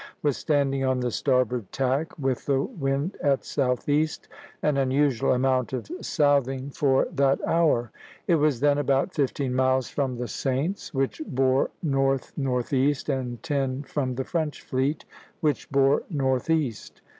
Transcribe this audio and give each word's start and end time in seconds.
was 0.23 0.35
standing 0.35 0.83
on 0.83 0.99
the 0.99 1.11
starboard 1.11 1.71
tack, 1.71 2.17
with 2.17 2.47
the 2.47 2.59
wind 2.59 3.15
at 3.21 3.45
southeast, 3.45 4.27
an 4.63 4.75
unusual 4.75 5.31
amount 5.31 5.73
of 5.73 5.91
southing 6.01 6.71
for 6.71 7.05
that 7.13 7.39
hour 7.45 7.91
(Plate 7.91 7.91
XXI., 7.91 8.29
A). 8.29 8.33
It 8.33 8.35
was 8.37 8.59
then 8.61 8.77
about 8.79 9.13
fifteen 9.13 9.53
miles 9.53 9.89
from 9.91 10.15
the 10.17 10.27
Saints, 10.27 10.91
which 10.91 11.21
bore 11.27 11.69
north 11.83 12.33
northeast, 12.35 13.09
and 13.09 13.43
ten 13.43 13.83
from 13.83 14.15
the 14.15 14.23
French 14.25 14.63
fleet, 14.63 15.05
which 15.39 15.69
bore 15.69 16.01
northeast. 16.09 17.03